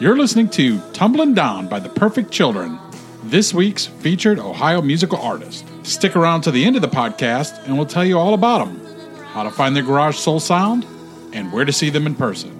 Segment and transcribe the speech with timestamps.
[0.00, 2.80] You're listening to Tumbling Down by the Perfect Children,
[3.22, 5.64] this week's featured Ohio musical artist.
[5.86, 8.84] Stick around to the end of the podcast, and we'll tell you all about them
[9.26, 10.84] how to find their garage soul sound,
[11.32, 12.50] and where to see them in person.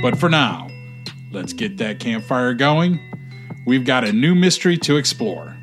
[0.00, 0.70] But for now,
[1.32, 2.98] let's get that campfire going.
[3.66, 5.55] We've got a new mystery to explore.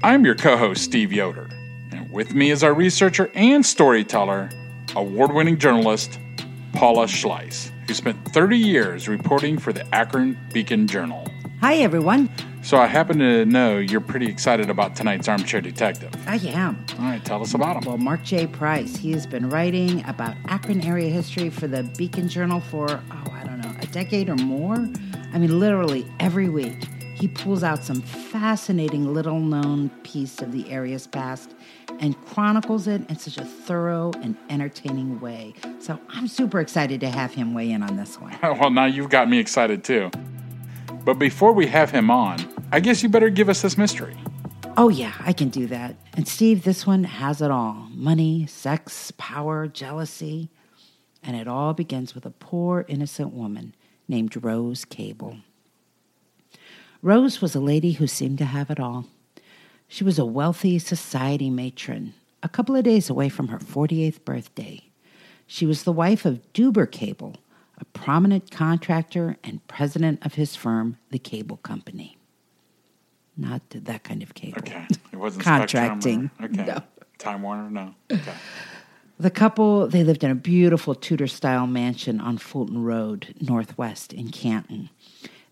[0.00, 1.48] I'm your co host, Steve Yoder,
[1.90, 4.48] and with me is our researcher and storyteller,
[4.94, 6.20] award winning journalist,
[6.72, 11.28] Paula Schleis, who spent 30 years reporting for the Akron Beacon Journal.
[11.60, 12.30] Hi, everyone.
[12.62, 16.12] So I happen to know you're pretty excited about tonight's armchair detective.
[16.28, 16.84] I am.
[17.00, 17.82] All right, tell us about him.
[17.84, 18.46] Well, Mark J.
[18.46, 23.32] Price, he has been writing about Akron area history for the Beacon Journal for, oh,
[23.32, 24.76] I don't know, a decade or more.
[25.32, 26.86] I mean, literally every week,
[27.18, 31.54] he pulls out some fascinating little known piece of the area's past
[31.98, 35.52] and chronicles it in such a thorough and entertaining way.
[35.80, 38.38] So I'm super excited to have him weigh in on this one.
[38.42, 40.10] well, now you've got me excited too.
[41.04, 42.38] But before we have him on,
[42.70, 44.16] I guess you better give us this mystery.
[44.76, 45.96] Oh, yeah, I can do that.
[46.14, 50.50] And Steve, this one has it all money, sex, power, jealousy.
[51.20, 53.74] And it all begins with a poor, innocent woman
[54.06, 55.38] named Rose Cable.
[57.02, 59.06] Rose was a lady who seemed to have it all.
[59.86, 64.82] She was a wealthy society matron, a couple of days away from her 48th birthday.
[65.46, 67.36] She was the wife of Deuber Cable,
[67.78, 72.18] a prominent contractor and president of his firm, the Cable Company.
[73.36, 74.58] Not that kind of cable.
[74.58, 74.84] Okay.
[75.12, 76.30] It wasn't Contracting.
[76.40, 76.64] Or- okay.
[76.64, 76.78] No.
[77.18, 77.70] Time Warner?
[77.70, 77.94] No.
[78.12, 78.32] Okay.
[79.20, 84.90] The couple, they lived in a beautiful Tudor-style mansion on Fulton Road, Northwest in Canton.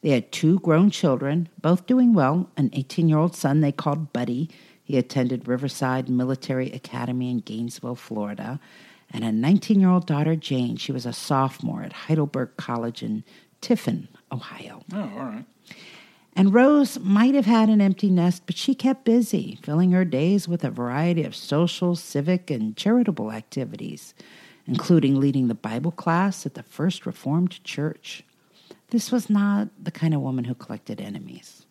[0.06, 4.48] They had two grown children, both doing well, an 18-year-old son they called Buddy.
[4.84, 8.60] He attended Riverside Military Academy in Gainesville, Florida,
[9.10, 10.76] and a 19-year-old daughter, Jane.
[10.76, 13.24] She was a sophomore at Heidelberg College in
[13.60, 14.84] Tiffin, Ohio.
[14.94, 15.44] Oh, all right.
[16.36, 20.46] And Rose might have had an empty nest, but she kept busy, filling her days
[20.46, 24.14] with a variety of social, civic, and charitable activities,
[24.68, 28.22] including leading the Bible class at the First Reformed Church.
[28.90, 31.66] This was not the kind of woman who collected enemies.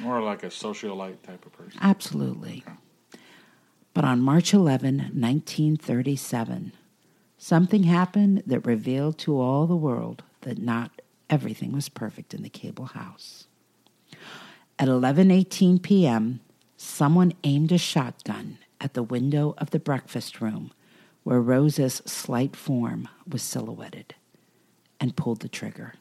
[0.00, 1.78] More like a socialite type of person.
[1.80, 2.64] Absolutely.
[3.94, 6.72] But on March 11, 1937,
[7.36, 12.48] something happened that revealed to all the world that not everything was perfect in the
[12.48, 13.48] cable house.
[14.78, 16.40] At 11:18 p.m.,
[16.76, 20.70] someone aimed a shotgun at the window of the breakfast room
[21.24, 24.14] where Rose's slight form was silhouetted
[25.00, 25.94] and pulled the trigger.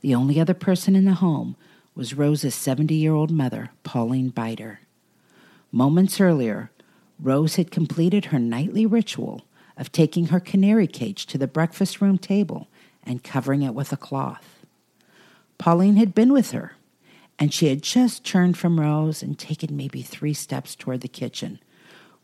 [0.00, 1.56] The only other person in the home
[1.94, 4.80] was Rose's 70 year old mother, Pauline Biter.
[5.70, 6.70] Moments earlier,
[7.20, 9.42] Rose had completed her nightly ritual
[9.76, 12.68] of taking her canary cage to the breakfast room table
[13.04, 14.64] and covering it with a cloth.
[15.58, 16.72] Pauline had been with her,
[17.38, 21.58] and she had just turned from Rose and taken maybe three steps toward the kitchen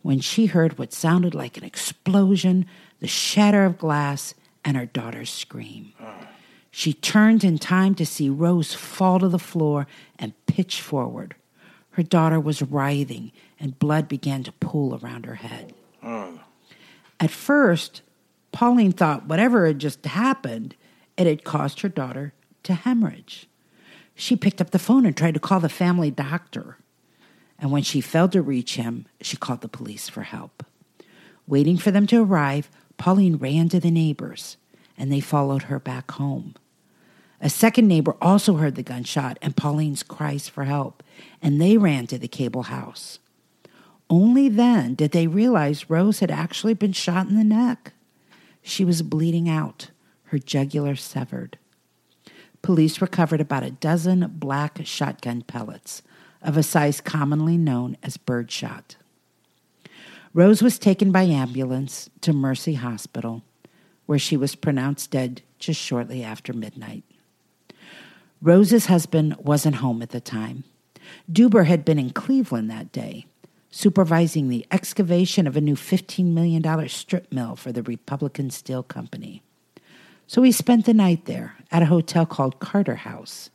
[0.02, 2.66] when she heard what sounded like an explosion,
[3.00, 4.34] the shatter of glass,
[4.64, 5.92] and her daughter's scream.
[6.70, 9.86] She turned in time to see Rose fall to the floor
[10.18, 11.34] and pitch forward.
[11.92, 15.74] Her daughter was writhing, and blood began to pool around her head.
[17.20, 18.02] At first,
[18.52, 20.76] Pauline thought whatever had just happened,
[21.16, 22.32] it had caused her daughter
[22.62, 23.48] to hemorrhage.
[24.14, 26.76] She picked up the phone and tried to call the family doctor.
[27.58, 30.64] And when she failed to reach him, she called the police for help.
[31.46, 34.58] Waiting for them to arrive, Pauline ran to the neighbors,
[34.98, 36.54] and they followed her back home.
[37.40, 41.02] A second neighbor also heard the gunshot and Pauline's cries for help,
[41.40, 43.20] and they ran to the cable house.
[44.10, 47.92] Only then did they realize Rose had actually been shot in the neck.
[48.62, 49.90] She was bleeding out,
[50.24, 51.58] her jugular severed.
[52.60, 56.02] Police recovered about a dozen black shotgun pellets
[56.42, 58.96] of a size commonly known as birdshot.
[60.38, 63.42] Rose was taken by ambulance to Mercy Hospital,
[64.06, 67.02] where she was pronounced dead just shortly after midnight.
[68.40, 70.62] Rose's husband wasn't home at the time.
[71.28, 73.26] Deuber had been in Cleveland that day,
[73.72, 79.42] supervising the excavation of a new $15 million strip mill for the Republic Steel Company.
[80.28, 83.50] So he spent the night there at a hotel called Carter House.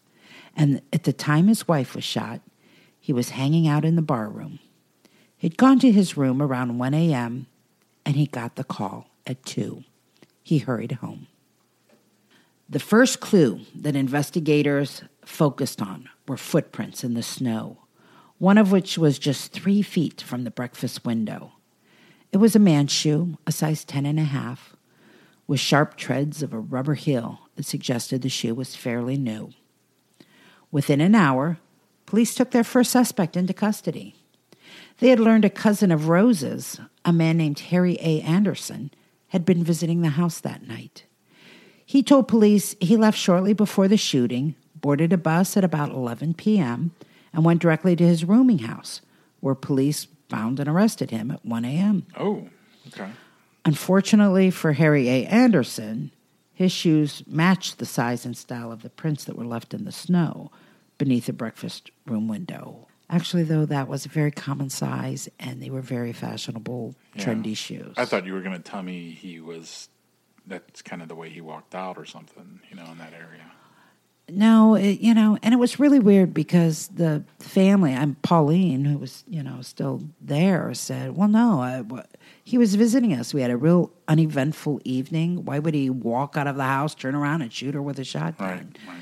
[0.54, 2.42] And at the time his wife was shot,
[3.00, 4.60] he was hanging out in the bar room.
[5.44, 7.48] He'd gone to his room around 1 a.m.
[8.06, 9.84] and he got the call at 2.
[10.42, 11.28] He hurried home.
[12.70, 17.80] The first clue that investigators focused on were footprints in the snow,
[18.38, 21.52] one of which was just three feet from the breakfast window.
[22.32, 24.78] It was a man's shoe, a size ten and a half,
[25.46, 29.52] with sharp treads of a rubber heel that suggested the shoe was fairly new.
[30.72, 31.58] Within an hour,
[32.06, 34.16] police took their first suspect into custody.
[35.04, 38.22] They had learned a cousin of Rose's, a man named Harry A.
[38.22, 38.90] Anderson,
[39.28, 41.04] had been visiting the house that night.
[41.86, 46.36] He told police he left shortly before the shooting, boarded a bus at about 11
[46.36, 46.92] p.m.,
[47.34, 49.02] and went directly to his rooming house,
[49.42, 52.06] where police found and arrested him at 1 a.m.
[52.18, 52.48] Oh,
[52.88, 53.12] okay.
[53.66, 55.26] Unfortunately for Harry A.
[55.26, 56.12] Anderson,
[56.54, 59.92] his shoes matched the size and style of the prints that were left in the
[59.92, 60.50] snow
[60.98, 62.88] beneath the breakfast room window.
[63.14, 67.26] Actually, though, that was a very common size and they were very fashionable, Yeah.
[67.26, 67.94] trendy shoes.
[67.96, 69.90] I thought you were going to tell me he was.
[70.48, 72.60] That's kind of the way he walked out, or something.
[72.70, 73.46] You know, in that area.
[74.30, 78.98] No, it, you know, and it was really weird because the family, I'm Pauline, who
[78.98, 81.84] was, you know, still there, said, "Well, no, I,
[82.44, 83.34] he was visiting us.
[83.34, 85.46] We had a real uneventful evening.
[85.46, 88.04] Why would he walk out of the house, turn around, and shoot her with a
[88.04, 88.78] shotgun?" Right.
[88.88, 88.98] Right.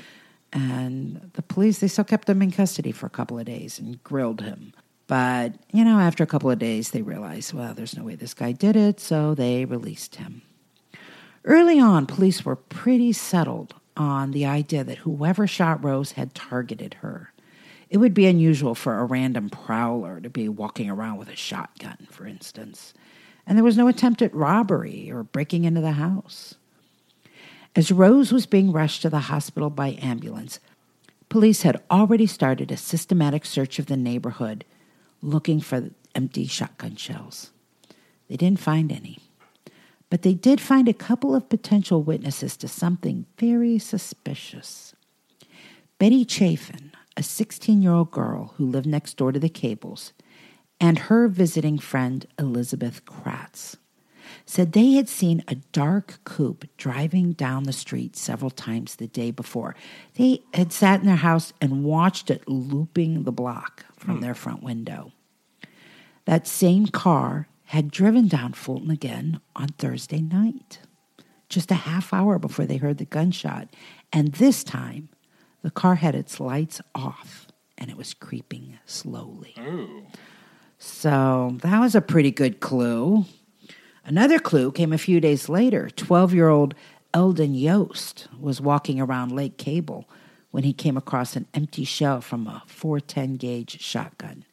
[0.52, 4.02] And the police, they still kept him in custody for a couple of days and
[4.04, 4.74] grilled him.
[5.06, 8.34] But, you know, after a couple of days, they realized, well, there's no way this
[8.34, 10.42] guy did it, so they released him.
[11.44, 16.94] Early on, police were pretty settled on the idea that whoever shot Rose had targeted
[16.94, 17.32] her.
[17.90, 22.06] It would be unusual for a random prowler to be walking around with a shotgun,
[22.10, 22.94] for instance.
[23.46, 26.54] And there was no attempt at robbery or breaking into the house.
[27.74, 30.60] As Rose was being rushed to the hospital by ambulance,
[31.30, 34.66] police had already started a systematic search of the neighborhood
[35.22, 37.50] looking for empty shotgun shells.
[38.28, 39.20] They didn't find any,
[40.10, 44.94] but they did find a couple of potential witnesses to something very suspicious.
[45.98, 50.12] Betty Chafin, a 16 year old girl who lived next door to the Cables,
[50.78, 53.76] and her visiting friend Elizabeth Kratz
[54.46, 59.30] said they had seen a dark coupe driving down the street several times the day
[59.30, 59.74] before.
[60.14, 64.20] They had sat in their house and watched it looping the block from hmm.
[64.20, 65.12] their front window.
[66.24, 70.80] That same car had driven down Fulton again on Thursday night,
[71.48, 73.68] just a half hour before they heard the gunshot.
[74.12, 75.08] And this time,
[75.62, 77.46] the car had its lights off
[77.78, 79.54] and it was creeping slowly.
[79.58, 80.06] Ooh.
[80.78, 83.24] So that was a pretty good clue.
[84.04, 85.88] Another clue came a few days later.
[85.90, 86.74] 12 year old
[87.14, 90.08] Eldon Yost was walking around Lake Cable
[90.50, 94.44] when he came across an empty shell from a 410 gauge shotgun.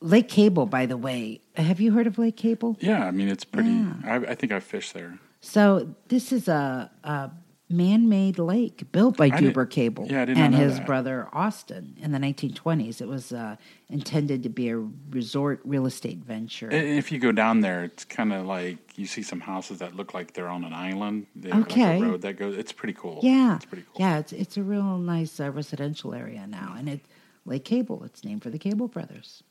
[0.00, 2.76] Lake Cable, by the way, have you heard of Lake Cable?
[2.80, 3.84] Yeah, I mean it's pretty.
[4.04, 5.18] I, I think I've fished there.
[5.40, 7.30] So this is a, a
[7.68, 9.30] man-made lake built by I
[9.66, 10.86] Cable yeah, I did not and his that.
[10.86, 13.00] brother Austin in the 1920s.
[13.00, 13.56] It was uh,
[13.88, 14.78] intended to be a
[15.10, 16.70] resort real estate venture.
[16.70, 20.14] If you go down there, it's kind of like you see some houses that look
[20.14, 21.26] like they're on an island.
[21.34, 21.98] They Okay.
[21.98, 22.56] like road that goes.
[22.56, 23.18] It's pretty cool.
[23.22, 23.96] Yeah, it's pretty cool.
[24.00, 27.00] Yeah, it's it's a real nice uh, residential area now, and it
[27.44, 28.04] Lake Cable.
[28.04, 29.42] It's named for the Cable brothers.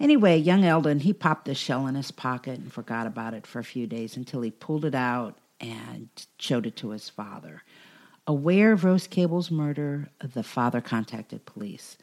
[0.00, 3.58] Anyway, young Eldon he popped the shell in his pocket and forgot about it for
[3.60, 7.62] a few days until he pulled it out and showed it to his father.
[8.26, 11.96] Aware of Rose Cable's murder, the father contacted police.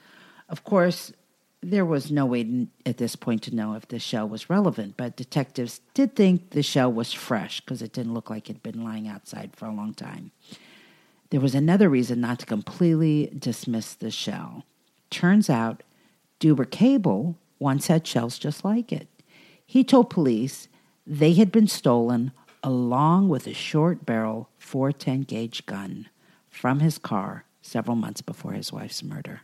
[0.47, 1.13] Of course,
[1.61, 5.17] there was no way at this point to know if the shell was relevant, but
[5.17, 8.83] detectives did think the shell was fresh because it didn't look like it had been
[8.83, 10.31] lying outside for a long time.
[11.29, 14.63] There was another reason not to completely dismiss the shell.
[15.09, 15.83] Turns out,
[16.39, 19.07] Deuber Cable once had shells just like it.
[19.65, 20.69] He told police
[21.05, 22.31] they had been stolen
[22.63, 26.09] along with a short barrel 410 gauge gun
[26.49, 29.41] from his car several months before his wife's murder.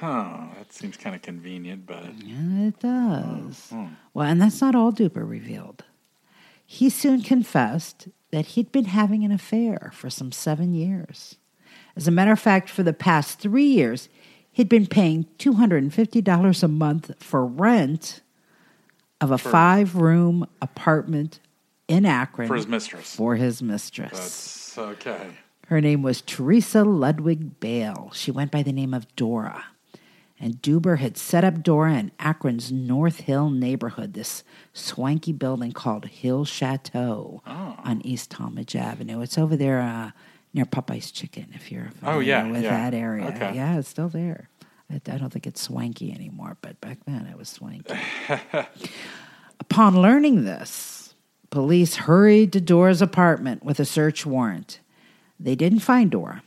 [0.00, 0.48] Huh.
[0.56, 3.70] That seems kind of convenient, but Yeah, it does.
[3.70, 3.94] Hmm, hmm.
[4.14, 5.84] Well, and that's not all Deuber revealed.
[6.64, 11.36] He soon confessed that he'd been having an affair for some seven years.
[11.96, 14.08] As a matter of fact, for the past three years,
[14.52, 18.20] he'd been paying $250 a month for rent
[19.20, 21.40] of a five room apartment
[21.88, 23.14] in Akron for his mistress.
[23.16, 24.12] for his mistress.
[24.12, 25.26] That's okay.
[25.66, 28.10] Her name was Teresa Ludwig Bale.
[28.14, 29.64] She went by the name of Dora.
[30.40, 36.04] And Deuber had set up Dora in Akron's North Hill neighborhood, this swanky building called
[36.06, 39.20] Hill Chateau on East Tallmadge Avenue.
[39.20, 40.12] It's over there uh,
[40.54, 42.70] near Popeye's Chicken, if you're familiar Oh, yeah, with yeah.
[42.90, 43.26] that area.
[43.26, 43.52] Okay.
[43.56, 44.48] Yeah, it's still there.
[44.88, 47.98] I, I don't think it's swanky anymore, but back then it was swanky.
[49.60, 50.97] Upon learning this,
[51.50, 54.80] police hurried to Dora's apartment with a search warrant.
[55.40, 56.42] They didn't find Dora,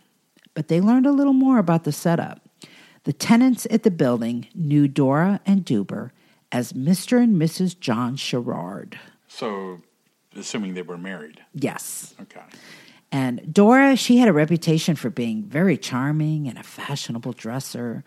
[0.54, 2.42] but they learned a little more about the setup.
[3.04, 6.12] The tenants at the building knew Dora and Deuber
[6.52, 7.22] as Mr.
[7.22, 7.80] and Mrs.
[7.80, 9.00] John Sherrard.
[9.28, 9.82] So,
[10.36, 11.42] assuming they were married.
[11.54, 12.14] Yes.
[12.22, 12.42] Okay.
[13.12, 18.04] And Dora, she had a reputation for being very charming and a fashionable dresser.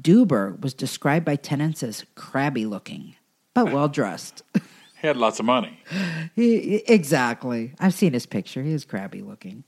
[0.00, 3.16] Deuber was described by tenants as crabby looking,
[3.54, 4.42] but well dressed.
[5.00, 5.80] He had lots of money.
[6.34, 7.74] He, exactly.
[7.78, 8.62] I've seen his picture.
[8.62, 9.64] He is crabby looking.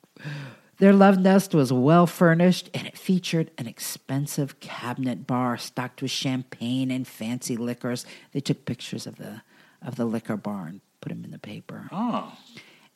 [0.78, 6.10] Their love nest was well furnished and it featured an expensive cabinet bar stocked with
[6.10, 8.06] champagne and fancy liquors.
[8.32, 9.42] They took pictures of the
[9.82, 11.88] of the liquor bar and put them in the paper.
[11.92, 12.32] Oh.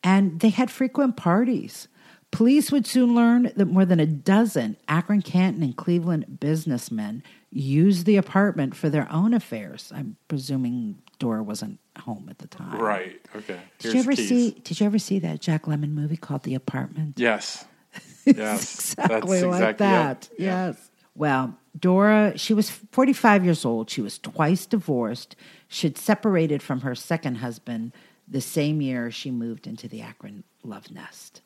[0.03, 1.88] And they had frequent parties.
[2.31, 8.07] Police would soon learn that more than a dozen Akron, Canton, and Cleveland businessmen used
[8.07, 9.93] the apartment for their own affairs.
[9.95, 12.80] I'm presuming Dora wasn't home at the time.
[12.80, 13.21] Right.
[13.35, 13.61] Okay.
[13.78, 14.50] Did you ever see?
[14.50, 17.18] Did you ever see that Jack Lemmon movie called The Apartment?
[17.18, 17.64] Yes.
[18.26, 18.94] Yes.
[18.94, 20.28] exactly That's like exactly that.
[20.38, 20.66] Yeah.
[20.68, 20.90] Yes.
[21.14, 23.90] Well, Dora, she was 45 years old.
[23.90, 25.37] She was twice divorced.
[25.68, 27.92] She'd separated from her second husband
[28.26, 31.42] the same year she moved into the Akron love nest.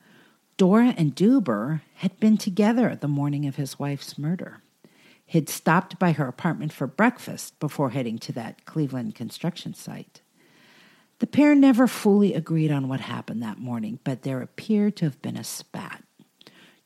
[0.57, 4.63] Dora and Deuber had been together the morning of his wife's murder.
[5.29, 10.23] He'd stopped by her apartment for breakfast before heading to that Cleveland construction site.
[11.19, 15.21] The pair never fully agreed on what happened that morning, but there appeared to have
[15.21, 16.03] been a spat.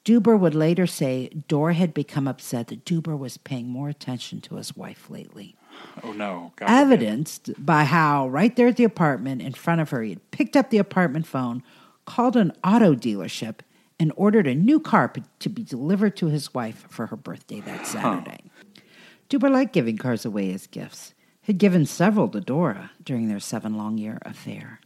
[0.03, 4.57] Deuber would later say Dora had become upset that Deuber was paying more attention to
[4.57, 5.55] his wife lately.
[6.03, 6.53] Oh no.
[6.57, 6.69] God.
[6.69, 10.57] Evidenced by how, right there at the apartment in front of her, he had picked
[10.57, 11.63] up the apartment phone,
[12.07, 13.61] called an auto dealership,
[14.03, 17.87] and ordered a new car to be delivered to his wife for her birthday that
[17.87, 18.51] Saturday.
[19.29, 21.15] Deuber liked giving cars away as gifts.
[21.43, 24.81] Had given several to Dora during their seven long year affair.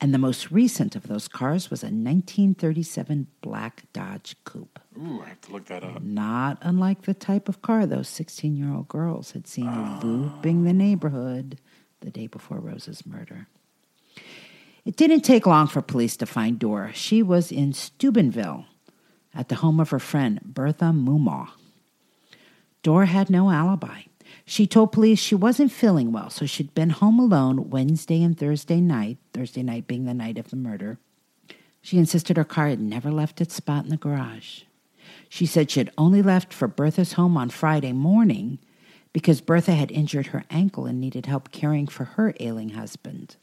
[0.00, 4.78] And the most recent of those cars was a 1937 black Dodge Coupe.
[4.96, 6.00] Ooh, I have to look that up.
[6.00, 9.98] Not unlike the type of car those 16 year old girls had seen ah.
[10.00, 11.58] looping the neighborhood
[12.02, 13.48] the day before Rose's murder.
[14.88, 16.94] It didn't take long for police to find Dora.
[16.94, 18.64] She was in Steubenville
[19.34, 21.50] at the home of her friend Bertha Mumaw.
[22.82, 24.04] Dora had no alibi.
[24.46, 28.80] She told police she wasn't feeling well, so she'd been home alone Wednesday and Thursday
[28.80, 30.96] night, Thursday night being the night of the murder.
[31.82, 34.62] She insisted her car had never left its spot in the garage.
[35.28, 38.58] She said she had only left for Bertha's home on Friday morning
[39.12, 43.36] because Bertha had injured her ankle and needed help caring for her ailing husband.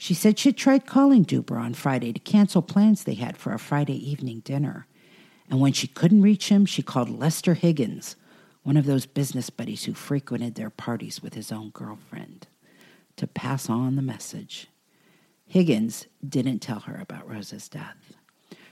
[0.00, 3.58] She said she'd tried calling Deuber on Friday to cancel plans they had for a
[3.58, 4.86] Friday evening dinner.
[5.50, 8.16] And when she couldn't reach him, she called Lester Higgins,
[8.62, 12.46] one of those business buddies who frequented their parties with his own girlfriend,
[13.16, 14.68] to pass on the message.
[15.44, 18.14] Higgins didn't tell her about Rosa's death.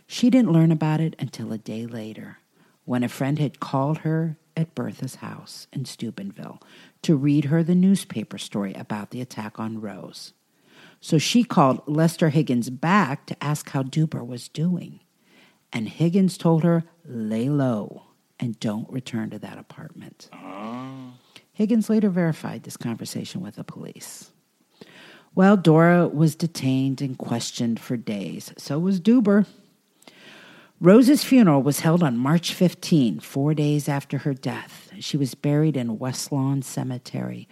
[0.07, 2.39] She didn't learn about it until a day later,
[2.87, 6.63] when a friend had called her at Bertha's house in Steubenville
[7.03, 10.33] to read her the newspaper story about the attack on Rose.
[11.01, 15.01] So she called Lester Higgins back to ask how Deuber was doing.
[15.73, 18.03] And Higgins told her, lay low
[18.41, 20.29] and don't return to that apartment.
[20.33, 21.13] Oh.
[21.53, 24.31] Higgins later verified this conversation with the police.
[25.35, 28.53] Well, Dora was detained and questioned for days.
[28.57, 29.47] So was Deuber.
[30.81, 34.93] Rose's funeral was held on March 15, four days after her death.
[35.01, 37.49] She was buried in West Lawn Cemetery.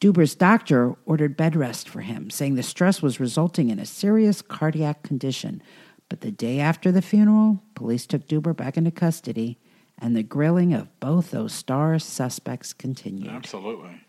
[0.00, 4.42] Deuber's doctor ordered bed rest for him, saying the stress was resulting in a serious
[4.42, 5.62] cardiac condition,
[6.08, 9.58] But the day after the funeral, police took Deuber back into custody,
[9.98, 13.28] and the grilling of both those star suspects continued.
[13.28, 14.00] Absolutely.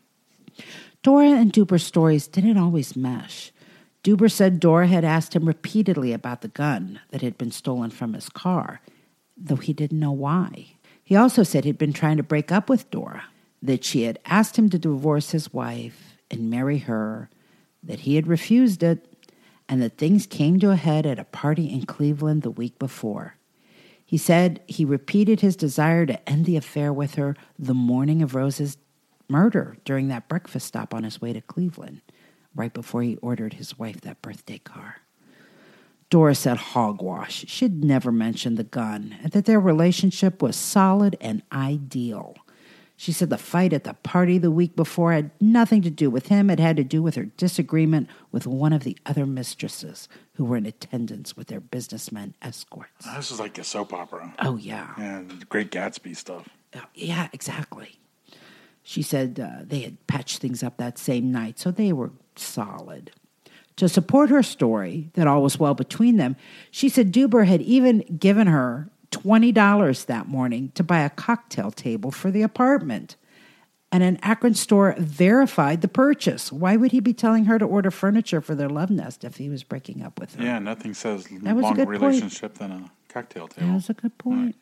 [1.03, 3.51] Dora and Deuber's stories didn't always mesh.
[4.03, 8.13] Deuber said Dora had asked him repeatedly about the gun that had been stolen from
[8.13, 8.81] his car,
[9.35, 10.67] though he didn't know why.
[11.03, 13.25] He also said he'd been trying to break up with Dora,
[13.61, 17.29] that she had asked him to divorce his wife and marry her,
[17.83, 19.05] that he had refused it,
[19.67, 23.35] and that things came to a head at a party in Cleveland the week before.
[24.05, 28.33] He said he repeated his desire to end the affair with her the morning of
[28.33, 28.77] Rose's
[29.27, 32.01] murder during that breakfast stop on his way to Cleveland,
[32.55, 35.01] right before he ordered his wife that birthday car.
[36.09, 37.45] Dora said hogwash.
[37.47, 42.35] She'd never mentioned the gun, and that their relationship was solid and ideal.
[42.99, 46.27] She said the fight at the party the week before had nothing to do with
[46.27, 46.49] him.
[46.49, 50.57] It had to do with her disagreement with one of the other mistresses who were
[50.57, 53.05] in attendance with their businessmen escorts.
[53.15, 54.33] This is like a soap opera.
[54.39, 54.89] Oh, yeah.
[54.97, 56.49] Yeah, Great Gatsby stuff.
[56.75, 57.99] Uh, Yeah, exactly.
[58.83, 63.11] She said uh, they had patched things up that same night, so they were solid.
[63.77, 66.35] To support her story that all was well between them,
[66.69, 72.11] she said Deuber had even given her $20 that morning to buy a cocktail table
[72.11, 73.15] for the apartment.
[73.91, 76.51] And an Akron store verified the purchase.
[76.51, 79.49] Why would he be telling her to order furniture for their love nest if he
[79.49, 80.43] was breaking up with her?
[80.43, 82.01] Yeah, nothing says was a long good point.
[82.01, 83.73] relationship than a cocktail table.
[83.73, 84.55] That's a good point.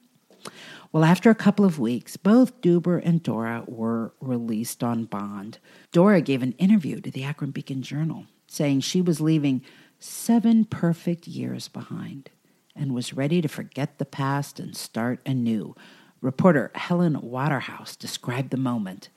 [0.93, 5.59] Well, after a couple of weeks, both Deuber and Dora were released on bond.
[5.91, 9.61] Dora gave an interview to the Akron Beacon Journal saying she was leaving
[9.99, 12.29] seven perfect years behind
[12.77, 15.75] and was ready to forget the past and start anew.
[16.21, 19.09] Reporter Helen Waterhouse described the moment.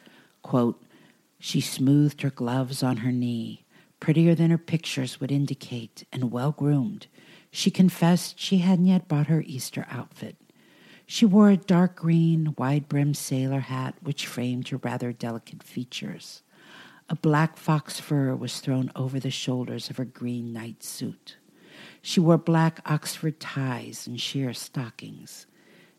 [0.43, 0.83] Quote,
[1.39, 3.65] she smoothed her gloves on her knee,
[3.99, 7.07] prettier than her pictures would indicate, and well groomed.
[7.51, 10.37] She confessed she hadn't yet bought her Easter outfit.
[11.07, 16.43] She wore a dark green, wide brimmed sailor hat which framed her rather delicate features.
[17.09, 21.39] A black fox fur was thrown over the shoulders of her green night suit.
[22.03, 25.47] She wore black Oxford ties and sheer stockings.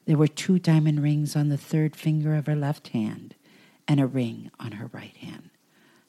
[0.05, 3.35] There were two diamond rings on the third finger of her left hand
[3.87, 5.49] and a ring on her right hand.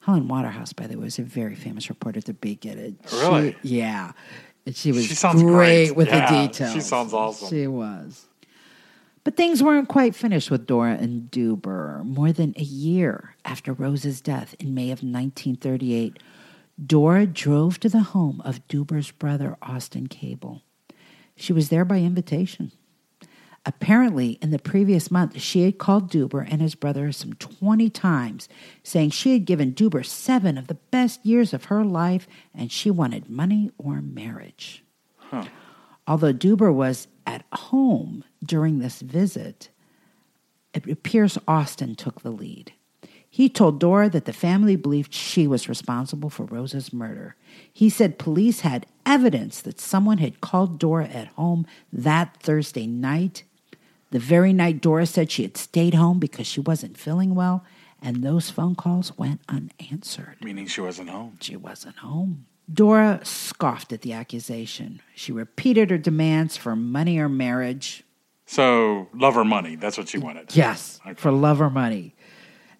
[0.01, 2.79] Helen Waterhouse, by the way, was a very famous reporter at the Beacon.
[2.79, 3.55] and she- Really?
[3.61, 4.11] yeah.
[4.65, 5.95] And she was She great, great.
[5.95, 6.73] with Yeah, the details.
[6.73, 7.49] she sounds awesome.
[7.49, 8.25] She was.
[9.23, 12.01] But things weren't quite finished with Dora and Deuber.
[12.03, 16.17] More than a year after Rose's death in May of 1938,
[16.83, 20.63] Dora drove to the home of Deuber's brother, Austin Cable.
[21.35, 22.71] She was there by invitation.
[23.65, 28.49] Apparently, in the previous month, she had called Deuber and his brother some 20 times,
[28.83, 32.91] saying she had given Deuber seven of the best years of her life and she
[32.91, 34.83] wanted money or marriage.
[36.05, 39.69] Although Deuber was at home during this visit,
[40.73, 42.73] it appears Austin took the lead.
[43.33, 47.35] He told Dora that the family believed she was responsible for Rosa's murder.
[47.73, 53.41] He said police had evidence that someone had called Dora at home that Thursday night,
[54.11, 57.65] the very night Dora said she had stayed home because she wasn't feeling well,
[58.03, 60.37] and those phone calls went unanswered.
[60.39, 61.39] Meaning she wasn't home.
[61.41, 62.45] She wasn't home.
[62.71, 65.01] Dora scoffed at the accusation.
[65.15, 68.03] She repeated her demands for money or marriage.
[68.45, 69.75] So, love or money.
[69.75, 70.55] That's what she wanted.
[70.55, 72.12] Yes, for love or money.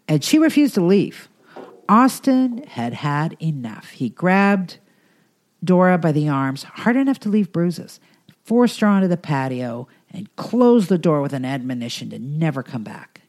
[0.07, 1.29] And she refused to leave.
[1.87, 3.91] Austin had had enough.
[3.91, 4.77] He grabbed
[5.63, 7.99] Dora by the arms, hard enough to leave bruises,
[8.43, 12.83] forced her onto the patio, and closed the door with an admonition to never come
[12.83, 13.21] back.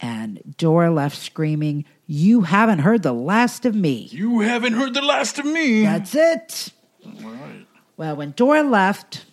[0.00, 4.08] And Dora left screaming, You haven't heard the last of me.
[4.10, 5.82] You haven't heard the last of me.
[5.82, 6.72] That's it.
[7.04, 7.66] All right.
[7.96, 9.24] Well, when Dora left,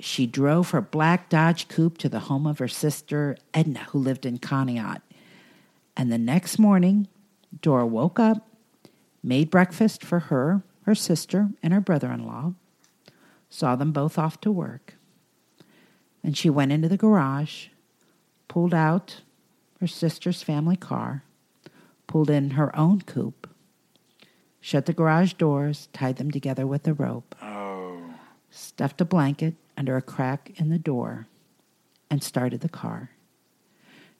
[0.00, 4.26] she drove her black Dodge Coupe to the home of her sister Edna, who lived
[4.26, 5.00] in Conneaut.
[5.98, 7.08] And the next morning,
[7.60, 8.48] Dora woke up,
[9.20, 12.54] made breakfast for her, her sister, and her brother in law,
[13.50, 14.94] saw them both off to work.
[16.22, 17.66] And she went into the garage,
[18.46, 19.22] pulled out
[19.80, 21.24] her sister's family car,
[22.06, 23.50] pulled in her own coupe,
[24.60, 28.14] shut the garage doors, tied them together with a rope, Oh,
[28.50, 31.26] stuffed a blanket under a crack in the door,
[32.08, 33.10] and started the car.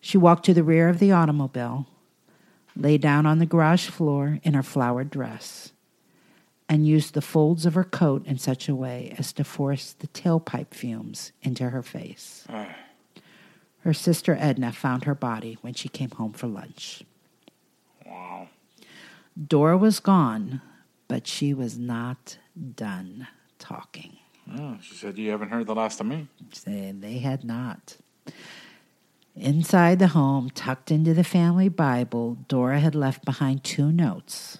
[0.00, 1.87] She walked to the rear of the automobile,
[2.76, 5.72] lay down on the garage floor in her flowered dress,
[6.68, 10.06] and used the folds of her coat in such a way as to force the
[10.08, 12.46] tailpipe fumes into her face.
[13.80, 17.02] Her sister Edna found her body when she came home for lunch.
[18.04, 18.48] wow.
[19.46, 20.61] Dora was gone,
[21.06, 22.38] but she was not
[22.74, 24.16] done talking.
[24.58, 26.26] Oh, she said, You haven't heard the last of me.
[26.52, 27.96] Saying they had not.
[29.40, 34.59] Inside the home, tucked into the family Bible, Dora had left behind two notes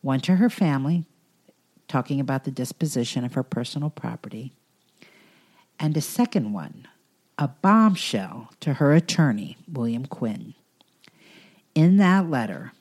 [0.00, 1.04] one to her family,
[1.88, 4.52] talking about the disposition of her personal property,
[5.78, 6.88] and a second one,
[7.38, 10.54] a bombshell to her attorney, William Quinn.
[11.74, 12.72] In that letter,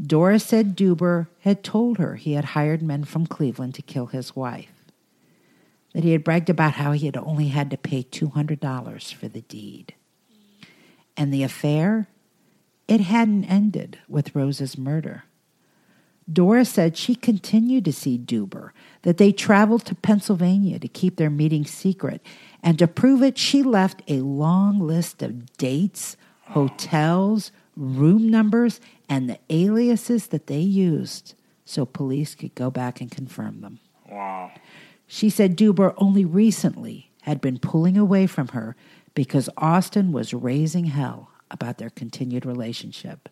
[0.00, 4.36] Dora said Deuber had told her he had hired men from Cleveland to kill his
[4.36, 4.84] wife,
[5.94, 9.40] that he had bragged about how he had only had to pay $200 for the
[9.42, 9.94] deed.
[11.20, 12.08] And the affair,
[12.88, 15.24] it hadn't ended with Rose's murder.
[16.32, 21.28] Dora said she continued to see Deuber, that they traveled to Pennsylvania to keep their
[21.28, 22.22] meeting secret,
[22.62, 29.28] and to prove it, she left a long list of dates, hotels, room numbers, and
[29.28, 31.34] the aliases that they used
[31.66, 33.78] so police could go back and confirm them.
[34.10, 34.52] Wow.
[35.06, 38.74] She said Deuber only recently had been pulling away from her
[39.20, 43.28] because Austin was raising hell about their continued relationship.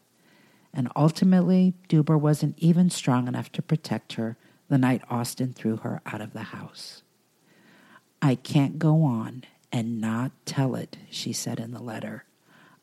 [0.70, 4.36] And ultimately, Deuber wasn't even strong enough to protect her
[4.68, 7.02] the night Austin threw her out of the house.
[8.20, 12.24] I can't go on and not tell it, she said in the letter.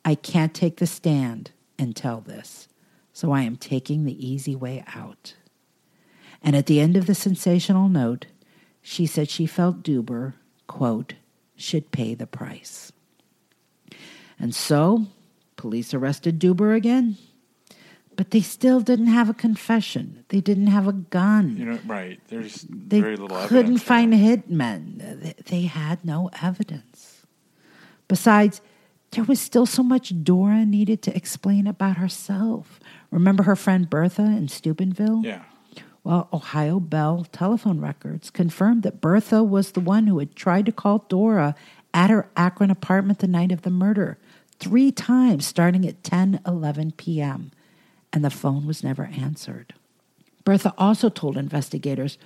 [0.03, 2.67] I can't take the stand and tell this,
[3.13, 5.35] so I am taking the easy way out.
[6.41, 8.25] And at the end of the sensational note,
[8.81, 10.33] she said she felt Deuber,
[10.65, 11.13] quote,
[11.55, 12.91] should pay the price.
[14.39, 15.05] And so,
[15.55, 17.17] police arrested Deuber again,
[18.15, 20.25] but they still didn't have a confession.
[20.29, 21.55] They didn't have a gun.
[21.57, 22.19] You know, right.
[22.27, 24.97] There's They very little couldn't find hitmen.
[25.21, 27.25] They- They had no evidence.
[28.07, 28.61] Besides,
[29.11, 32.79] there was still so much Dora needed to explain about herself.
[33.11, 35.21] Remember her friend Bertha in Steubenville?
[35.23, 35.43] Yeah.
[36.03, 40.71] Well, Ohio Bell telephone records confirmed that Bertha was the one who had tried to
[40.71, 41.55] call Dora
[41.95, 44.17] at her Akron apartment the night of the murder,
[44.59, 47.51] three times starting at 10 11 p.m.,
[48.13, 49.73] and the phone was never answered.
[50.43, 52.17] Bertha also told investigators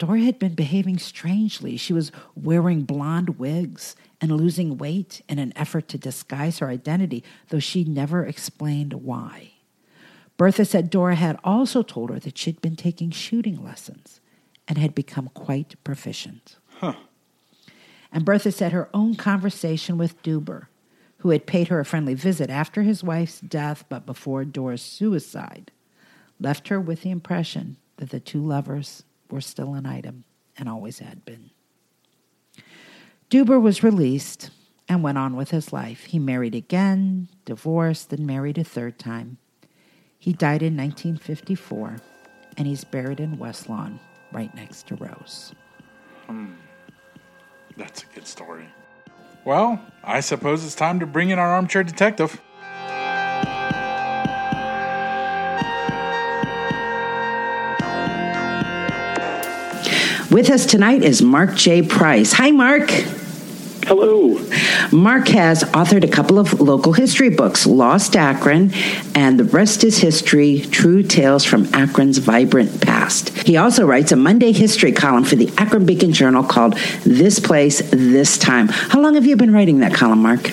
[0.00, 1.76] Dora had been behaving strangely.
[1.76, 7.22] She was wearing blonde wigs and losing weight in an effort to disguise her identity,
[7.48, 9.52] though she never explained why.
[10.38, 14.22] Bertha said Dora had also told her that she'd been taking shooting lessons
[14.66, 16.56] and had become quite proficient.
[16.78, 16.94] Huh.
[18.10, 20.69] And Bertha said her own conversation with Deuber,
[21.20, 25.70] who had paid her a friendly visit after his wife's death but before Dora's suicide,
[26.38, 30.24] left her with the impression that the two lovers were still an item
[30.56, 31.50] and always had been.
[33.28, 34.50] Deuber was released
[34.88, 36.06] and went on with his life.
[36.06, 39.38] He married again, divorced, and married a third time.
[40.18, 41.98] He died in 1954,
[42.56, 44.00] and he's buried in West Lawn,
[44.32, 45.54] right next to Rose.
[46.26, 46.54] Hmm.
[47.76, 48.66] That's a good story.
[49.44, 52.40] Well, I suppose it's time to bring in our armchair detective.
[60.30, 61.82] With us tonight is Mark J.
[61.82, 62.32] Price.
[62.34, 62.88] Hi, Mark.
[63.90, 64.38] Hello.
[64.92, 68.72] Mark has authored a couple of local history books, Lost Akron
[69.16, 73.30] and The Rest is History True Tales from Akron's Vibrant Past.
[73.30, 77.80] He also writes a Monday history column for the Akron Beacon Journal called This Place,
[77.90, 78.68] This Time.
[78.68, 80.52] How long have you been writing that column, Mark?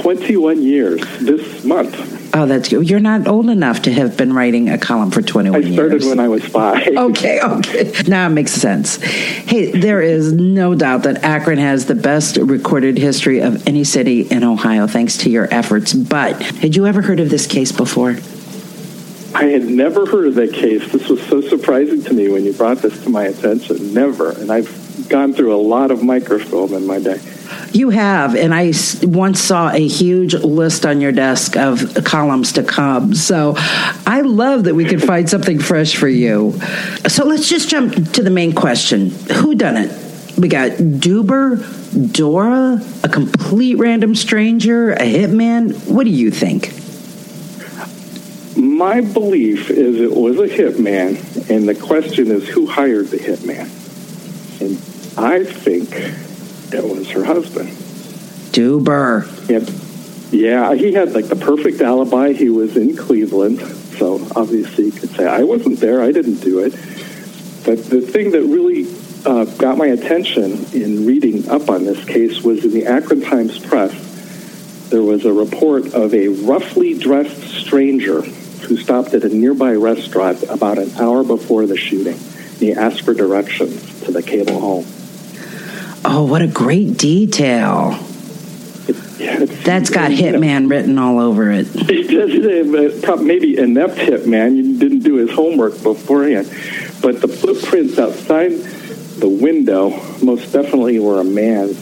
[0.00, 2.21] 21 years this month.
[2.34, 2.88] Oh, that's good.
[2.88, 5.72] You're not old enough to have been writing a column for 21 years.
[5.72, 6.06] I started years.
[6.06, 6.88] when I was five.
[7.02, 7.92] Okay, okay.
[8.06, 8.96] Now it makes sense.
[8.96, 14.22] Hey, there is no doubt that Akron has the best recorded history of any city
[14.22, 15.92] in Ohio, thanks to your efforts.
[15.92, 18.16] But had you ever heard of this case before?
[19.34, 20.90] I had never heard of that case.
[20.92, 23.92] This was so surprising to me when you brought this to my attention.
[23.92, 24.30] Never.
[24.32, 24.68] And I've
[25.08, 27.20] gone through a lot of microfilm in my day.
[27.72, 32.62] You have, and I once saw a huge list on your desk of columns to
[32.62, 33.14] come.
[33.14, 36.58] So I love that we could find something fresh for you.
[37.08, 40.38] So let's just jump to the main question Who done it?
[40.38, 41.56] We got Deuber,
[42.12, 45.88] Dora, a complete random stranger, a hitman.
[45.90, 46.72] What do you think?
[48.56, 53.68] My belief is it was a hitman, and the question is who hired the hitman?
[54.60, 55.90] And I think
[56.72, 57.76] it was her husband.
[58.52, 59.26] Deuber.
[59.48, 59.68] Yep.
[60.30, 62.32] Yeah, he had like the perfect alibi.
[62.32, 63.60] He was in Cleveland,
[63.98, 66.02] so obviously you could say I wasn't there.
[66.02, 66.72] I didn't do it.
[67.64, 68.86] But the thing that really
[69.26, 73.58] uh, got my attention in reading up on this case was in the Akron Times
[73.58, 73.92] Press.
[74.88, 80.42] There was a report of a roughly dressed stranger who stopped at a nearby restaurant
[80.44, 82.18] about an hour before the shooting.
[82.58, 84.86] He asked for directions to the cable home.
[86.04, 87.98] Oh, what a great detail.
[89.64, 91.68] That's got Hitman written all over it.
[91.92, 94.56] It does, uh, maybe inept hitman.
[94.56, 96.46] You didn't do his homework beforehand.
[97.00, 99.90] But the footprints outside the window
[100.22, 101.78] most definitely were a man's.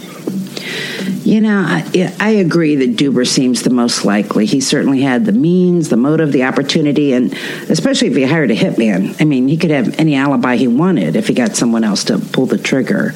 [1.26, 4.46] You know, I, I agree that Deuber seems the most likely.
[4.46, 7.32] He certainly had the means, the motive, the opportunity, and
[7.68, 9.20] especially if he hired a hitman.
[9.20, 12.18] I mean, he could have any alibi he wanted if he got someone else to
[12.18, 13.12] pull the trigger.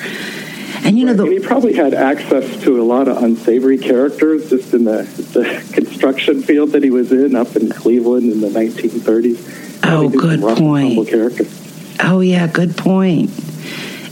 [0.84, 4.74] And you know, and he probably had access to a lot of unsavory characters just
[4.74, 9.80] in the, the construction field that he was in up in Cleveland in the 1930s.
[9.82, 11.08] Oh, Probably knew some good point.
[12.00, 13.30] oh yeah, good point.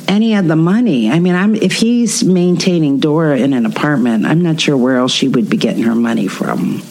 [0.08, 1.10] And he had the money.
[1.10, 5.12] I mean, I'm if he's maintaining Dora in an apartment, I'm not sure where else
[5.12, 6.82] she would be getting her money from.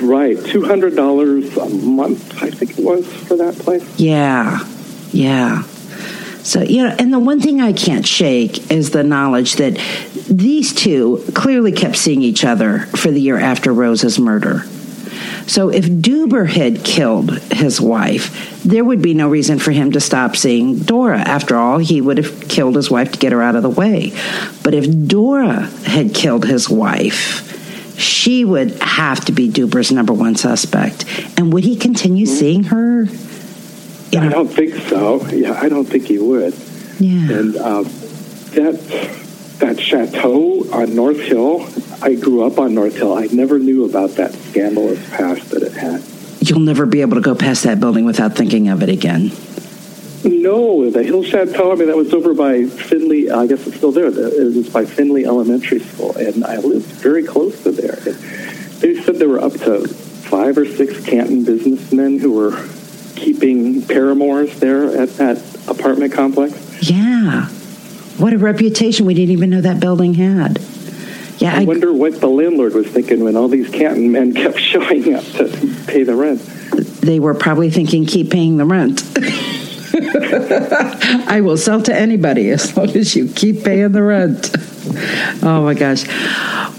[0.00, 3.98] Right, $200 a month, I think it was, for that place.
[3.98, 4.60] Yeah,
[5.12, 5.64] yeah.
[6.48, 9.74] So, you know, and the one thing I can't shake is the knowledge that
[10.30, 14.62] these two clearly kept seeing each other for the year after Rose's murder.
[15.46, 20.00] So, if Deuber had killed his wife, there would be no reason for him to
[20.00, 21.18] stop seeing Dora.
[21.18, 24.14] After all, he would have killed his wife to get her out of the way.
[24.62, 27.44] But if Dora had killed his wife,
[27.98, 31.04] she would have to be Deuber's number one suspect.
[31.36, 33.06] And would he continue seeing her?
[34.16, 35.24] I don't think so.
[35.28, 36.54] Yeah, I don't think he would.
[36.98, 37.38] yeah.
[37.38, 37.84] And um,
[38.54, 38.78] that
[39.58, 41.66] that chateau on North Hill,
[42.02, 43.14] I grew up on North Hill.
[43.14, 46.02] I never knew about that scandalous past that it had.
[46.40, 49.32] You'll never be able to go past that building without thinking of it again.
[50.24, 51.72] No, the Hill Chateau.
[51.72, 53.30] I mean, that was over by Findley.
[53.30, 54.06] I guess it's still there.
[54.06, 57.96] It was by Findley Elementary School, and I lived very close to there.
[57.96, 62.56] They said there were up to five or six Canton businessmen who were
[63.18, 66.88] keeping paramours there at that apartment complex.
[66.88, 67.46] Yeah.
[68.18, 70.58] What a reputation we didn't even know that building had.
[71.38, 74.58] Yeah, I I, wonder what the landlord was thinking when all these Canton men kept
[74.58, 75.46] showing up to
[75.86, 76.40] pay the rent.
[77.00, 79.02] they were probably thinking, keep paying the rent.
[81.28, 84.50] I will sell to anybody as long as you keep paying the rent.
[85.42, 86.06] Oh my gosh.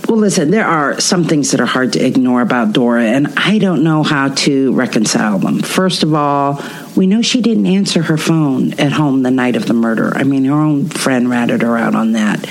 [0.08, 3.60] Well, listen, there are some things that are hard to ignore about Dora, and I
[3.60, 5.60] don't know how to reconcile them.
[5.60, 6.62] First of all,
[6.96, 10.12] we know she didn't answer her phone at home the night of the murder.
[10.16, 12.42] I mean, her own friend ratted her out on that.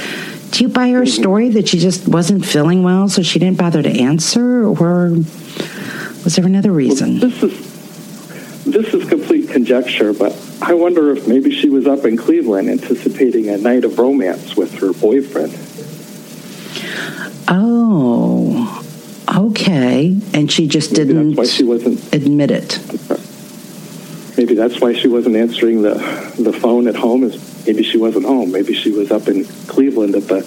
[0.52, 3.82] Do you buy her story that she just wasn't feeling well, so she didn't bother
[3.82, 5.10] to answer, or
[6.24, 7.18] was there another reason?
[7.18, 7.68] This is
[8.64, 9.27] this is
[9.68, 13.98] conjecture, but I wonder if maybe she was up in Cleveland anticipating a night of
[13.98, 15.52] romance with her boyfriend.
[17.48, 18.82] Oh,
[19.36, 20.18] okay.
[20.32, 22.14] And she just Maybe didn't that's why she wasn't.
[22.14, 22.78] admit it.
[24.38, 25.94] Maybe that's why she wasn't answering the
[26.38, 27.24] the phone at home.
[27.24, 28.52] Is maybe she wasn't home.
[28.52, 30.40] Maybe she was up in Cleveland at the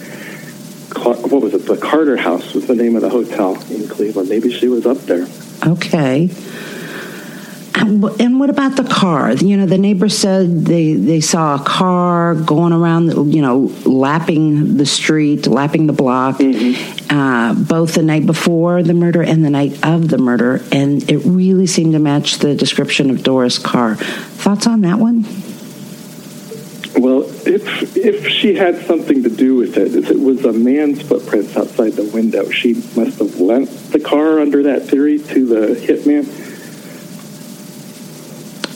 [0.95, 1.65] what was it?
[1.67, 4.29] The Carter House was the name of the hotel in Cleveland.
[4.29, 5.27] Maybe she was up there.
[5.65, 6.29] Okay.
[7.81, 9.33] And what about the car?
[9.33, 14.77] You know, the neighbors said they, they saw a car going around, you know, lapping
[14.77, 16.39] the street, lapping the block,
[17.09, 20.61] uh, both the night before the murder and the night of the murder.
[20.71, 23.95] And it really seemed to match the description of Dora's car.
[23.95, 25.25] Thoughts on that one?
[26.97, 31.01] Well, if if she had something to do with it, if it was a man's
[31.01, 35.75] footprints outside the window, she must have lent the car under that theory to the
[35.75, 36.27] hitman.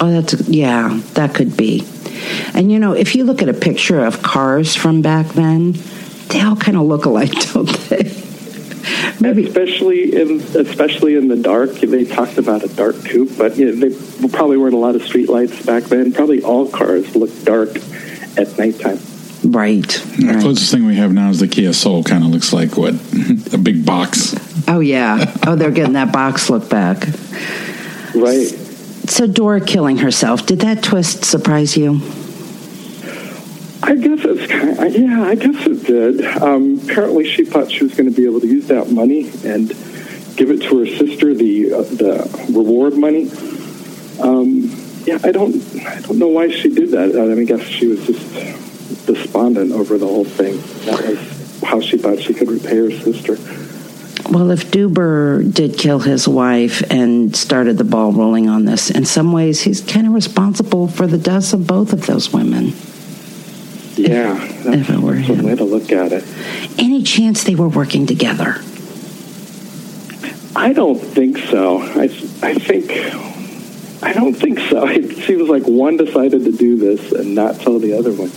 [0.06, 1.84] Oh, that's yeah, that could be.
[2.54, 5.74] And you know, if you look at a picture of cars from back then,
[6.28, 8.04] they all kind of look alike, don't they?
[9.20, 11.72] Maybe especially in especially in the dark.
[11.72, 15.02] They talked about a dark coupe, but you know, they probably weren't a lot of
[15.02, 16.14] street lights back then.
[16.14, 17.76] Probably all cars looked dark
[18.38, 19.00] at nighttime.
[19.44, 19.88] right.
[19.88, 20.40] The right.
[20.40, 22.04] closest thing we have now is the Kia Soul.
[22.04, 22.94] Kind of looks like what
[23.54, 24.36] a big box.
[24.68, 25.34] Oh yeah.
[25.48, 27.08] Oh, they're getting that box look back.
[28.14, 28.65] Right.
[29.08, 32.02] So Dora killing herself, did that twist surprise you?
[33.84, 36.26] I guess it's kind of, yeah, I guess it did.
[36.42, 39.70] Um, apparently, she thought she was going to be able to use that money and
[40.36, 43.30] give it to her sister, the uh, the reward money.
[44.20, 44.72] Um,
[45.06, 47.16] yeah, I don't, I don't know why she did that.
[47.16, 50.58] I mean, I guess she was just despondent over the whole thing.
[50.86, 53.38] That was how she thought she could repay her sister.
[54.30, 59.06] Well, if Deuber did kill his wife and started the ball rolling on this, in
[59.06, 62.74] some ways he's kind of responsible for the deaths of both of those women.
[63.96, 64.34] Yeah,
[64.64, 65.46] that's If it were him.
[65.46, 66.24] way to look at it.
[66.80, 68.56] Any chance they were working together?
[70.56, 71.82] I don't think so.
[71.82, 72.06] I,
[72.42, 72.92] I think
[74.04, 74.88] I don't think so.
[74.90, 78.32] It seems like one decided to do this and not tell the other one.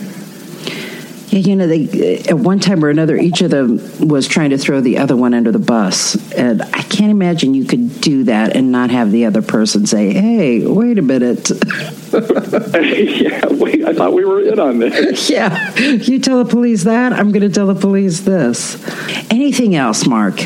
[1.31, 4.51] Yeah, you know, they uh, at one time or another, each of them was trying
[4.51, 8.25] to throw the other one under the bus, and I can't imagine you could do
[8.25, 11.51] that and not have the other person say, "Hey, wait a minute."
[12.13, 15.29] yeah, wait, I thought we were in on this.
[15.31, 18.83] yeah, you tell the police that, I'm going to tell the police this.
[19.31, 20.39] Anything else, Mark?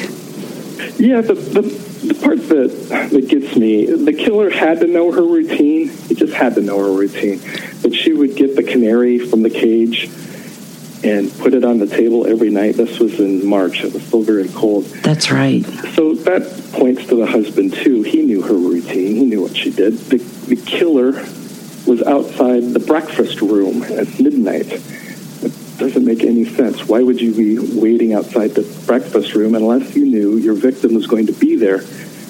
[0.99, 5.23] Yeah, the, the, the part that, that gets me, the killer had to know her
[5.23, 5.91] routine.
[5.91, 7.39] He just had to know her routine.
[7.83, 10.11] That she would get the canary from the cage
[11.05, 12.77] and put it on the table every night.
[12.77, 13.83] This was in March.
[13.83, 14.85] It was still very cold.
[15.03, 15.65] That's right.
[15.95, 18.03] So that points to the husband, too.
[18.03, 19.17] He knew her routine.
[19.17, 19.95] He knew what she did.
[19.95, 21.13] The, the killer
[21.87, 24.67] was outside the breakfast room at midnight.
[24.73, 26.87] It doesn't make any sense.
[26.87, 31.09] Why would you be waiting outside the breakfast room unless you knew your victim was
[31.09, 31.83] going to be there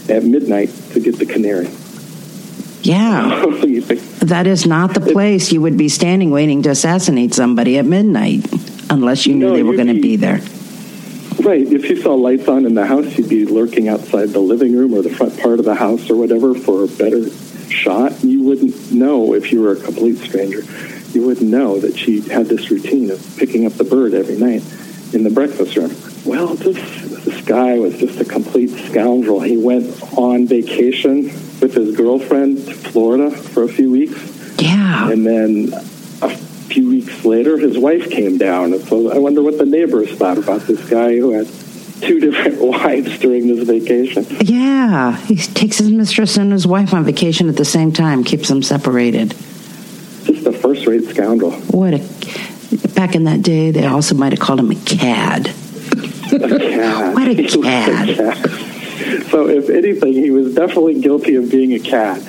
[0.08, 1.68] at midnight to get the canary?
[2.82, 3.46] Yeah.
[4.22, 8.46] That is not the place you would be standing waiting to assassinate somebody at midnight
[8.88, 10.40] unless you knew No, they were going to be- be there.
[11.40, 11.66] Right.
[11.66, 14.94] If you saw lights on in the house, you'd be lurking outside the living room
[14.94, 17.28] or the front part of the house or whatever for a better
[17.68, 18.22] shot.
[18.22, 20.62] You wouldn't know if you were a complete stranger.
[21.10, 24.62] You wouldn't know that she had this routine of picking up the bird every night
[25.12, 25.94] in the breakfast room.
[26.24, 26.76] Well, this
[27.24, 29.40] this guy was just a complete scoundrel.
[29.40, 31.30] He went on vacation
[31.62, 34.18] with his girlfriend to Florida for a few weeks.
[34.60, 35.10] Yeah.
[35.10, 35.72] And then
[36.20, 38.74] a few weeks later, his wife came down.
[38.74, 41.46] And so I wonder what the neighbors thought about this guy who had
[42.00, 44.26] two different wives during this vacation.
[44.40, 45.16] Yeah.
[45.18, 48.62] He takes his mistress and his wife on vacation at the same time, keeps them
[48.62, 49.30] separated.
[50.24, 51.52] Just a first rate scoundrel.
[51.52, 51.98] What a.
[52.94, 55.48] Back in that day, they also might have called him a cad.
[55.48, 57.14] A cad.
[57.14, 58.61] What a cad.
[59.32, 59.46] Cad.
[59.46, 62.22] So, if anything, he was definitely guilty of being a cat.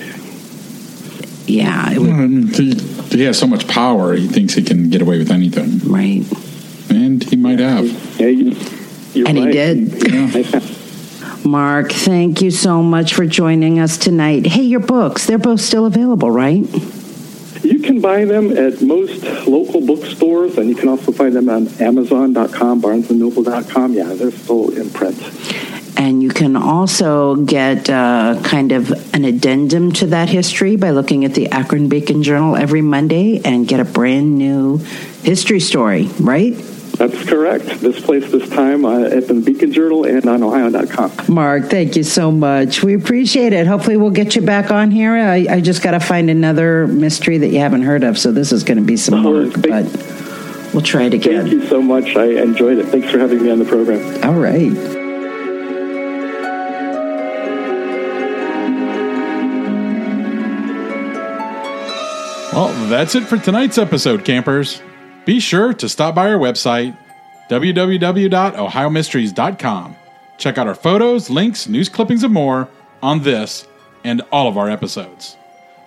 [1.46, 1.92] Yeah.
[1.92, 2.74] It would, He,
[3.18, 5.80] he has so much power, he thinks he can get away with anything.
[5.92, 6.24] right.
[6.90, 7.86] And he might have.
[8.20, 8.56] Yeah, you,
[9.14, 10.12] you're And he did.
[10.12, 10.60] Yeah.
[11.46, 14.46] Mark, thank you so much for joining us tonight.
[14.46, 16.64] Hey, your books, they're both still available, right?
[17.64, 21.68] You can buy them at most local bookstores, and you can also find them on
[21.82, 23.94] Amazon.com, BarnesandNoble.com.
[23.94, 25.18] Yeah, they're still in print.
[25.98, 31.24] And you can also get uh, kind of an addendum to that history by looking
[31.26, 34.78] at the Akron Beacon Journal every Monday and get a brand new
[35.24, 36.54] history story, right?
[36.98, 37.66] That's correct.
[37.80, 41.12] This place, this time uh, at the Beacon Journal and on Ohio.com.
[41.34, 42.84] Mark, thank you so much.
[42.84, 43.66] We appreciate it.
[43.66, 45.14] Hopefully, we'll get you back on here.
[45.16, 48.52] I, I just got to find another mystery that you haven't heard of, so this
[48.52, 51.42] is going to be some Oh, work, thank- but we'll try it again.
[51.48, 52.16] Thank you so much.
[52.16, 52.86] I enjoyed it.
[52.88, 54.24] Thanks for having me on the program.
[54.24, 55.03] All right.
[62.84, 64.82] That's it for tonight's episode, campers.
[65.26, 66.98] Be sure to stop by our website,
[67.50, 69.96] www.ohiomysteries.com.
[70.38, 72.70] Check out our photos, links, news clippings, and more
[73.02, 73.68] on this
[74.04, 75.38] and all of our episodes.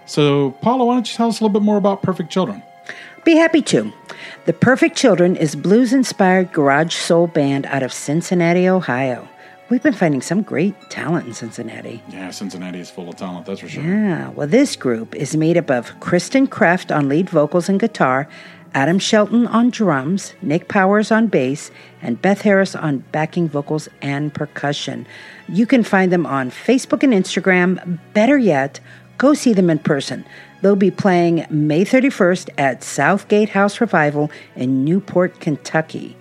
[0.06, 2.62] So, Paula, why don't you tell us a little bit more about Perfect Children?
[3.24, 3.92] Be happy to.
[4.44, 9.28] The Perfect Children is blues inspired garage soul band out of Cincinnati, Ohio.
[9.68, 12.00] We've been finding some great talent in Cincinnati.
[12.08, 13.82] Yeah, Cincinnati is full of talent, that's for sure.
[13.82, 18.28] Yeah, well, this group is made up of Kristen Kreft on lead vocals and guitar,
[18.74, 24.32] Adam Shelton on drums, Nick Powers on bass, and Beth Harris on backing vocals and
[24.32, 25.04] percussion.
[25.48, 27.98] You can find them on Facebook and Instagram.
[28.12, 28.78] Better yet,
[29.18, 30.24] go see them in person.
[30.62, 36.16] They'll be playing May 31st at Southgate House Revival in Newport, Kentucky.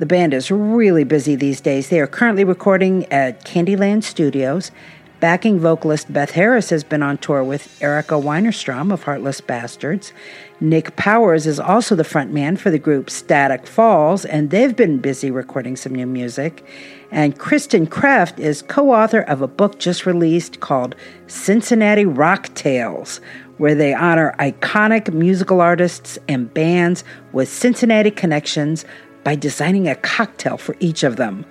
[0.00, 1.88] The band is really busy these days.
[1.88, 4.72] They are currently recording at Candyland Studios.
[5.20, 10.12] Backing vocalist Beth Harris has been on tour with Erika Wennerstrom of Heartless Bastards.
[10.60, 15.30] Nick Powers is also the frontman for the group Static Falls, and they've been busy
[15.30, 16.66] recording some new music.
[17.12, 20.96] And Kristen Kreft is co author of a book just released called
[21.28, 23.20] Cincinnati Rock Tales,
[23.58, 28.84] where they honor iconic musical artists and bands with Cincinnati connections
[29.24, 31.44] by designing a cocktail for each of them.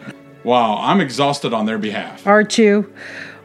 [0.43, 2.25] Wow, I'm exhausted on their behalf.
[2.27, 2.91] Aren't you?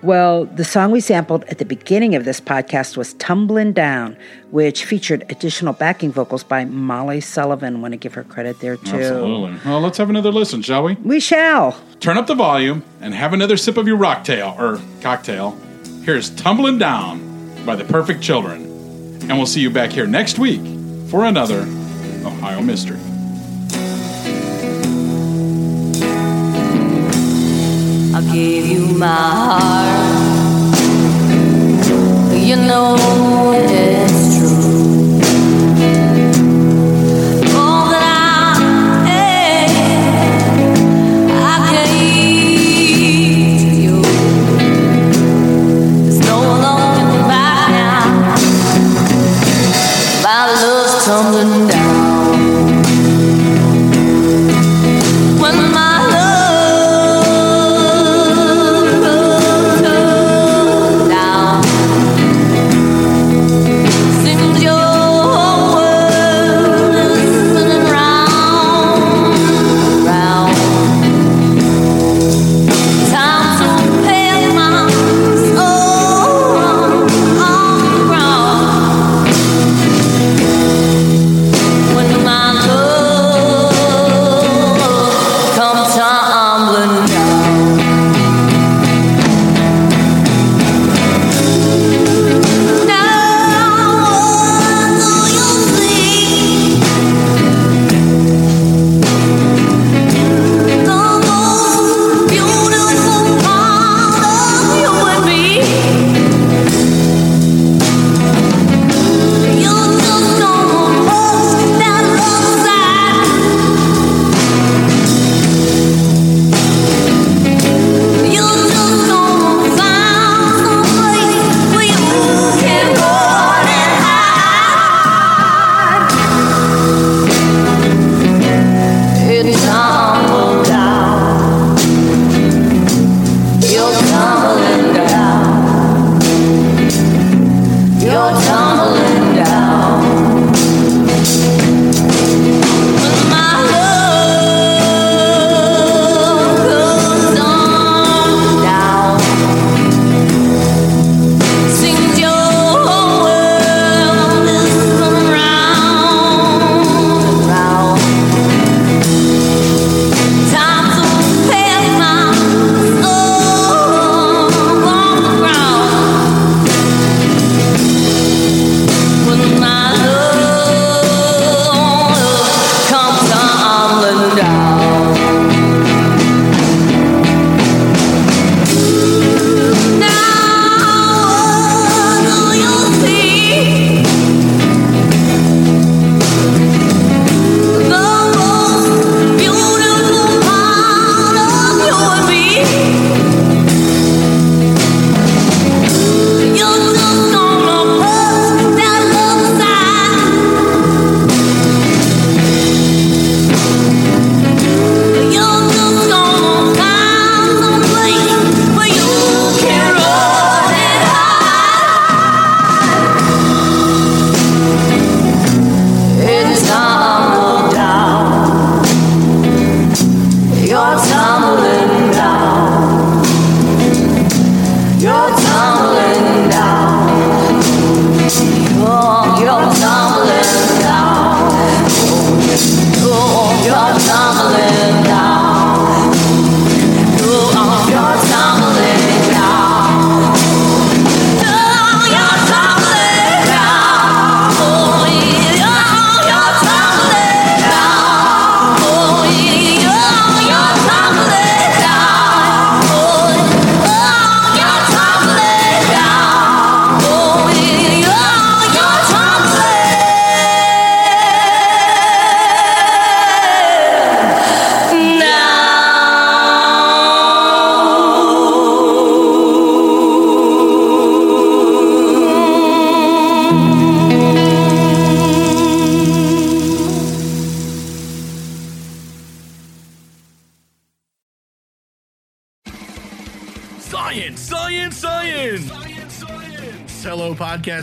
[0.00, 4.16] Well, the song we sampled at the beginning of this podcast was Tumblin' Down,
[4.52, 7.82] which featured additional backing vocals by Molly Sullivan.
[7.82, 8.96] Want to give her credit there, too.
[8.96, 9.58] Absolutely.
[9.64, 10.94] Well, let's have another listen, shall we?
[10.94, 11.80] We shall.
[11.98, 15.58] Turn up the volume and have another sip of your rocktail or cocktail.
[16.04, 18.66] Here's Tumbling Down by the Perfect Children.
[19.22, 20.60] And we'll see you back here next week
[21.10, 21.62] for another
[22.24, 23.00] Ohio Mystery.
[28.18, 30.76] I gave you my heart.
[32.34, 33.97] You know it's